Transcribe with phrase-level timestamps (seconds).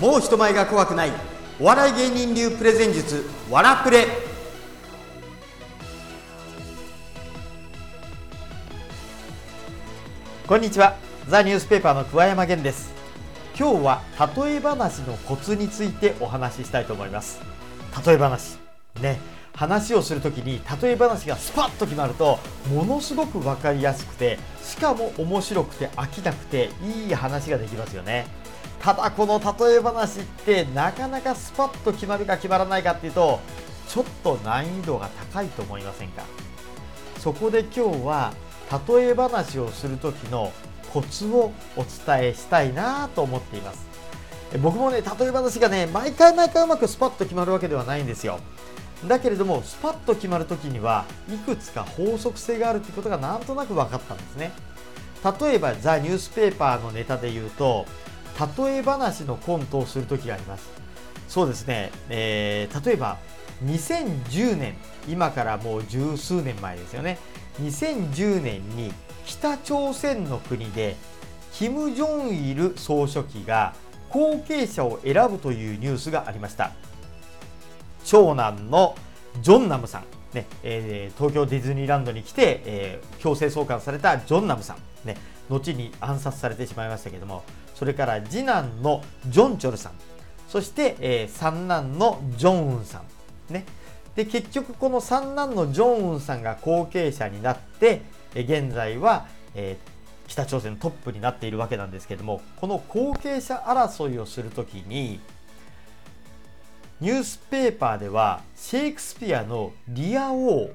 [0.00, 1.12] もう人前が怖くない。
[1.58, 3.24] お笑い芸人流プレゼン術。
[3.50, 4.06] わらプレ。
[10.46, 10.94] こんにちは。
[11.26, 12.92] ザニュースペーパーの桑山源です。
[13.58, 14.02] 今日は
[14.36, 17.40] 例え話のコツについてお話ししたいと思います。
[18.06, 18.56] 例え話。
[19.00, 19.18] ね。
[19.52, 22.38] 話をするときに例え話がスパッと決まると
[22.72, 28.28] ものすごく分かりやすくてしかも面白くて飽きなくていい話ができますよね。
[28.88, 33.38] ただこの例え話ってなかなかスパッと決まるか決まらないかっていうと
[33.86, 36.22] ちょっと難易度が高いと思いませんか？
[37.18, 38.32] そこで今日は
[38.88, 40.54] 例え話をする時の
[40.90, 43.86] コツをお伝えしたいなと思っています。
[44.62, 48.40] 僕もね例え話がね毎回毎回うまくスパッと決まるわけではないんですよ。
[49.06, 54.50] だけれどもスパッと決まる時にはいくつか法則性があるってことがなんとなく分かったんですね。
[55.40, 57.84] 例えばザ・ニュースペーパーのネタで言うと
[58.56, 60.68] 例え話のコントをする時があります。
[61.28, 63.18] そうですね、えー、例えば
[63.64, 64.76] 2010年
[65.08, 67.18] 今からもう十数年前ですよね。
[67.60, 68.92] 2010年に
[69.24, 70.96] 北朝鮮の国で
[71.52, 73.74] キム・ジョンイル総書記が
[74.10, 76.72] 後継者を選ぶというニュースがありました。
[78.04, 78.94] 長男の
[79.42, 85.16] ジョンナムさん、ねえー、東京ディズニーランドに来て、えー、強制送還されたジョンナムさん、ね、
[85.50, 87.44] 後に暗殺されてしまいましたけども
[87.78, 89.92] それから次男のジョンチョルさん。
[90.48, 93.02] そして、えー、三男のジョンウンさ
[93.50, 93.54] ん。
[93.54, 93.64] ね。
[94.16, 98.02] で結局この三男のジョンウンさんが後継者になって、
[98.34, 105.20] え現在は、えー、北朝鮮のトップになっているわけなんですけどもこの後継者争いをするときに
[107.00, 110.70] ニュースペーパーではシェイクスピアのリア王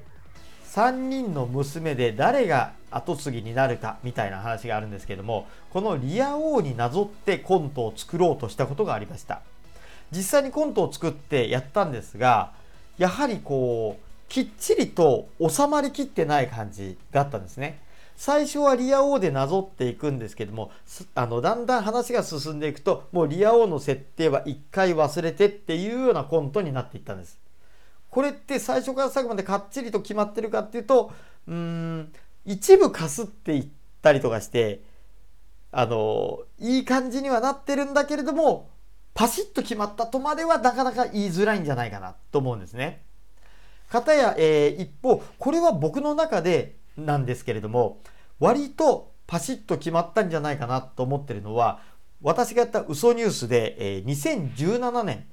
[0.74, 9.42] 3人の娘で誰が跡継ぎになるかみたいな話があるんですけどもこのリア王になぞってコントを作ろうとしたことがありました。
[10.10, 12.52] 実際にコントを作ってやったんですが
[12.98, 17.78] やはりこうきっちりと収まりきってない感じがあったんですね。
[18.16, 20.72] 最初はリア王でなぞっていくんですけども
[21.14, 27.43] あのだんだん話が進んでいくともうリア王の設定は一回忘れてっていうようなコントになっていったんです。
[28.14, 31.12] これって最初から最後までかっちりと決まってるかっていうと
[31.48, 32.12] うん
[32.44, 33.68] 一部かすっていっ
[34.02, 34.82] たりとかして
[35.72, 38.70] あのいい感じにはなってるんだけれども
[39.14, 43.02] パシッと決まったとまではなかなか言いづらいんじゃないかなと思うんですね。
[43.90, 47.98] かたや、えー、一方これは僕の中でなんですけれども
[48.38, 51.80] 割とパシッと決まったんじゃないかなと思ってるのは
[52.22, 55.26] 私がやった嘘ニュースで、えー、2017年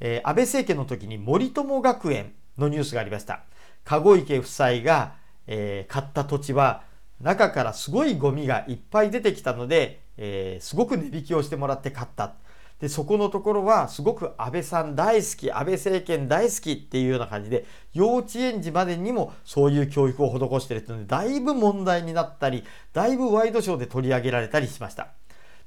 [0.00, 3.44] えー、安倍政権の時に森友学園のニュースがありました。
[3.84, 5.14] 籠池夫妻が、
[5.46, 6.82] えー、買った土地は
[7.20, 12.34] 中からすごいゴミがいっぱい出てきたので、えー、すごく値引きをしてもらって買った。
[12.80, 25.08] でそこのところはすごく安倍さん大好き安倍政権大好きっていうような感じで幼稚園児までにもそういう教育を施してるっていうのでだいぶ問題になったりだいぶワイドショーで取り上げられたりしました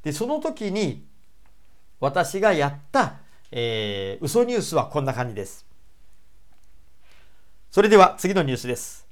[0.03, 1.07] でその時に
[1.99, 3.15] 私がやった
[3.51, 5.65] えー、嘘ニュースはこんな感じです。
[7.71, 9.07] それでは次のニュースです。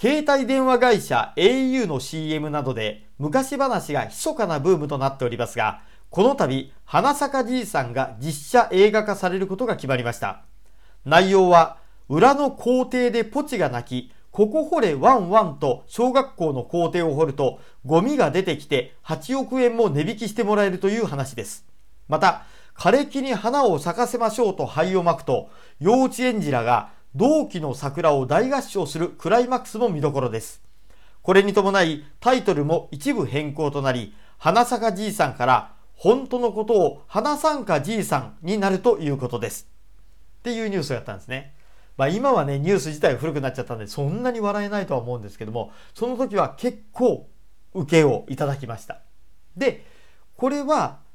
[0.00, 10.42] 携帯電話会社 au の CM などで昔話が密かなブームとなっておりますが、この度、花坂じいさんが実写映画化されることが決まりました。
[11.04, 11.78] 内容は、
[12.08, 21.66] 裏の校庭でポチが泣き、ここ掘れワンワンと小学校の校庭を掘ると、ゴミが出てきて8億円も値引きしてもらえるという話です。
[22.08, 22.44] また、
[22.78, 25.50] 枯れ木に花を咲かせましょうと灰をまくと、
[25.80, 30.62] 幼稚園児らが同期の桜を大合唱するクライマックスも見どころです。
[31.22, 39.66] これに伴いタイトルも一部変更となり、花咲じいさんから本当のことを花さんかじいさんになるということです。
[40.38, 41.56] っていうニュースをやったんですね。
[41.96, 47.28] まあ今はね、ニュース自体古くなっちゃったんで、そんなに笑えないとは思うんですけども、その時は結構
[47.74, 49.00] 受けをいただきました。
[49.56, 49.84] で、
[50.36, 51.07] これは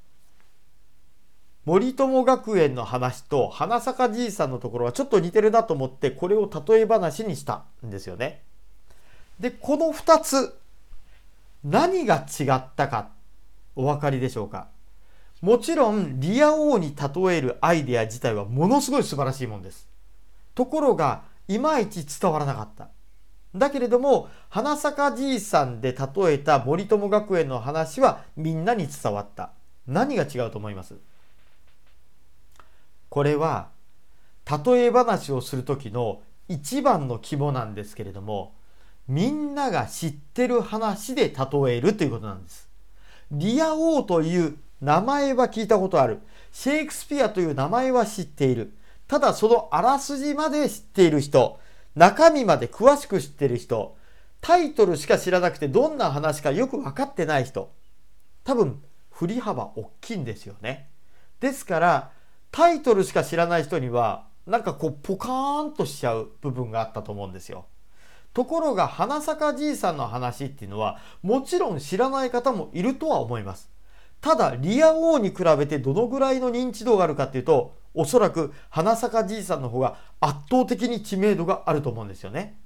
[1.66, 8.44] 森友学園の話と花坂じいさんのところはちょっと似てるなと思ってこれを例え話にしたんですよね。
[9.40, 10.60] でこの2つ
[11.64, 13.10] 何が違ったか
[13.76, 14.68] お分かりでしょうか？
[15.42, 19.88] もちろんリア王に例えるアイデア自体はものすごい素晴らしいものです。
[20.56, 22.90] ところがいまいち伝わらなかった。
[23.56, 29.52] だけれども花坂じいさんで例えた森友学園の話はみんなに伝わった。
[29.88, 30.96] 何が違うと思います？
[33.14, 33.70] これは
[34.66, 38.56] 例え話をする時の一番の肝なんですけれども
[39.08, 42.68] みんなが知ってる話で例えるということなんです。
[43.30, 46.22] リア王という名前は聞いたことある。
[46.52, 48.74] シェイクスピアという名前は知っている。
[49.08, 51.60] ただそのあらすじまで知っている人、
[51.94, 53.96] 中身まで詳しく知っている人、
[54.42, 57.72] タイトルしか知らなくてどんな話かよく分かってない人、
[58.44, 58.82] 多分
[59.12, 60.90] 振り幅大きいんですよね。
[61.40, 62.23] ですから
[62.54, 67.66] タイトルしか知らない人にはなんかこうポカーンとしちゃう部分があったと思うんですよ。
[68.32, 73.72] ところが花坂じいさんの話っていうのはもちろん知らない方もいるとは思います。
[74.22, 82.60] ただリア王に比べてどのぐらいの認知度があるかっていうとおそらく花坂じいさんの方が圧倒的に知名度があると思うんですよね。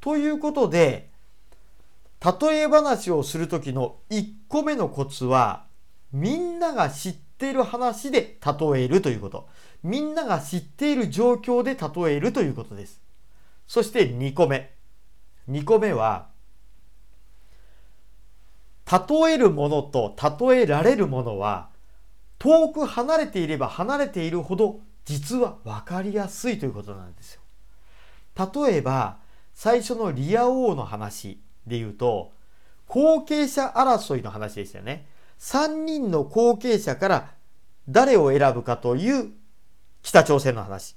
[0.00, 1.08] ということで
[2.20, 5.66] 例え話をする時の1個目のコツは
[6.12, 9.48] みんなが知ってている話で例えるということ。
[9.82, 13.00] みんなが知っている状況で例えるということです。
[13.66, 14.74] そして2個目。
[15.48, 16.28] 2個目は
[18.86, 21.70] 例えるものと例えられるものは
[22.38, 27.40] 遠く離れていれば離れているほど実は分かりやすいということなんですよ。
[28.36, 29.18] 例えば
[29.54, 32.32] 最初のリア王の話で言うと
[32.86, 35.06] 後継者争いの話でしたよね。
[35.40, 37.30] 3人の後継者から
[37.88, 39.30] 誰を選ぶかという
[40.02, 40.96] 北朝鮮の話。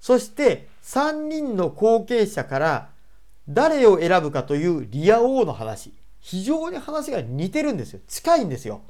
[0.00, 2.88] そして3人の後継者から
[3.48, 5.92] 誰を選ぶかというリア王の話。
[6.20, 8.00] 非常に話が似てるんですよ。
[8.08, 8.82] 近いんですよ。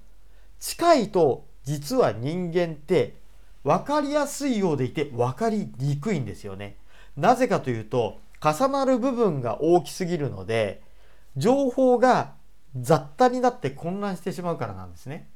[0.59, 3.17] 近いと実は人間って
[3.65, 6.77] 分かりやすいようでいて分かりにくいんですよね。
[7.17, 10.83] なぜかというと重なる部分が大きすぎるので
[11.37, 12.34] 情報が
[12.76, 15.29] 雑多になって混乱してしまうからなんですね。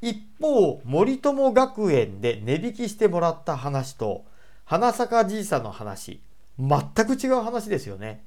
[0.00, 4.24] 一方森友学園で値引きしてもらった話と
[4.64, 6.20] 花坂じいさんの話
[6.58, 8.24] 全く違う話ですよね。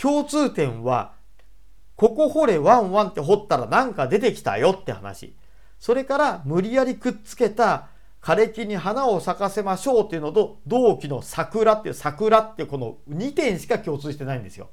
[0.00, 1.12] 共通点は
[1.96, 5.34] ここ掘れワンワンって掘ったらなんか出てきたよって話。
[5.78, 7.88] それから無理やりくっつけた
[8.22, 14.70] 枯れ木に花を咲かせましょうっていうのと同期の桜っていう桜ってこの2点しか共通してないんですよ。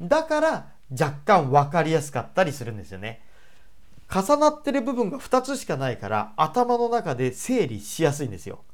[0.00, 3.22] だから若干分かりやすかったりするんですよね。
[4.12, 8.64] 重なってる部分が2つしかないから頭の中で整理しやすいんですよ。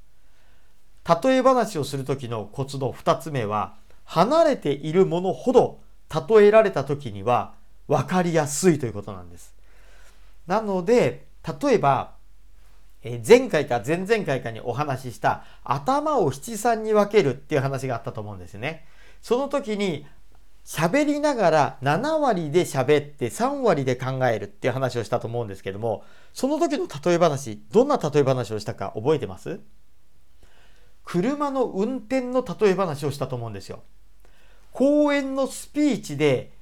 [1.23, 5.81] 例え話をする時のコツの2つ目は離れているものほど
[6.29, 7.55] 例えられた時には
[7.87, 9.55] 分かりやすいということなんです。
[10.47, 11.27] なので
[11.63, 12.15] 例えば
[13.27, 18.87] 前回か前々回かにお話しした頭を七三に分けるっていう話があったと思うんですね。
[19.23, 20.07] その時に
[20.67, 26.03] 喋りながら7割で喋って3割で考えるっていう話をしたと思うんですけども
[26.33, 29.61] その時の例え話どんな例え話をしたか覚えてます？
[31.05, 33.85] 車の運転の例え話をしたと思うんですよ。
[34.73, 36.53] 講演のスピーチで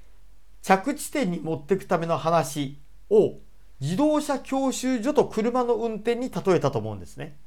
[0.60, 2.78] 着地点に持っていくための話
[3.08, 3.38] を
[3.80, 7.38] 自動車教習所と車の運転に例えたと思うんですね。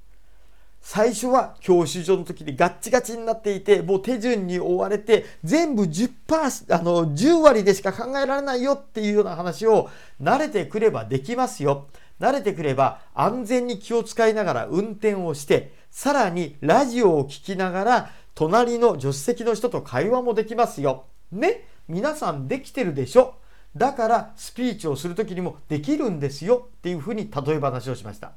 [0.82, 9.90] 最初は教習所の時にガッチガチになっていてもう手順に追われて全部10%あの10割でしか考えられないよっていうような話を
[10.22, 11.88] 慣れてくればできますよ。
[12.20, 21.06] 慣れてくれば安全に気を使いながら運転をしてさらにラジオを聴きながら隣の助手席の人と会話もできますよ。
[21.32, 23.36] ね皆さんできてるでしょ。
[23.76, 28.34] だからスピーチをする時にもできるんですよっていうふうに例え話をしました。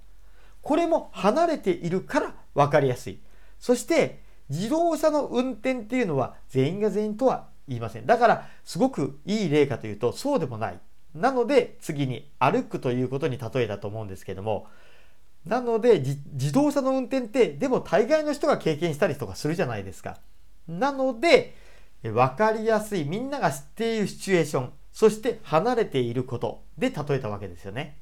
[0.62, 3.20] これも離れているから分かりやすい。
[3.58, 8.06] そして自動車の運転っていうのは全員が全員とは言いません。
[8.06, 10.80] だからすごくいい例かというとそうでもない。
[11.14, 14.68] なので次に歩くということに例えたと思うんですけども
[15.44, 20.18] なので自動車の運転ってでも大概の人が経験したりとかするじゃないですか。
[20.68, 21.54] なので
[22.02, 27.98] 分かりやすいみんなが知っているシチュエーションそして離れていることで例えたわけですよね。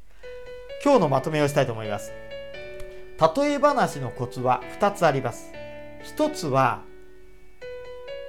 [0.84, 2.27] 今日のまとめをしたいと思います。
[3.20, 5.50] 例え話のコツは2つあります。
[6.16, 6.82] 1つは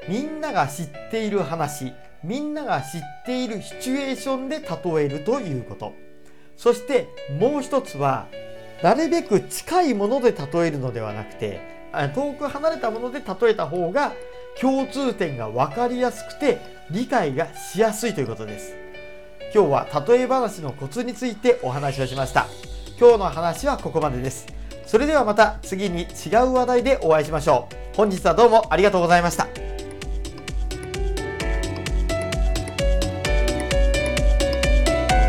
[0.07, 1.93] みんなが知っている話、
[2.23, 5.93] みんなが知っているシチュエーションで例えるということ。
[6.57, 7.07] そして
[7.39, 8.27] もう一つは
[8.81, 11.61] なるべく近いもので例えるのではなくて
[12.15, 14.13] 遠く離れたもので例えた方が
[14.59, 16.57] 共通点が分かりやすくて
[16.89, 18.75] 理解がしやすいということです。
[19.53, 22.47] 今日は例え話のコツについてお話をしました。
[22.99, 24.58] 今日の話はここまでです。
[24.89, 27.95] それではまた次に違う話題でお会いしましょう。
[27.95, 29.68] 本日はどうもありがとうございました。